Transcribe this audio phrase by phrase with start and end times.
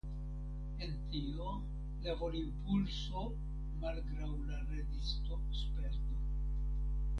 [0.85, 1.49] En tio
[2.05, 3.27] la volimpulso
[3.85, 6.23] malgraŭ la rezistosperto.